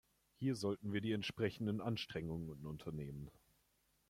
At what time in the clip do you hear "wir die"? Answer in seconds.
0.93-1.11